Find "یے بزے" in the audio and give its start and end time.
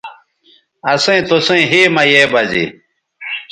2.11-2.65